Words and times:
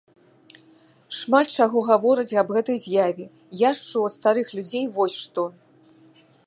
Шмат 1.17 1.47
чаго 1.57 1.77
гавораць 1.89 2.37
аб 2.43 2.49
гэтай 2.57 2.77
з'яве, 2.87 3.25
я 3.67 3.75
ж 3.81 3.93
чуў 3.93 4.03
ад 4.09 4.13
старых 4.21 4.47
людзей 4.61 4.85
вось 4.99 5.17
што. 5.27 5.43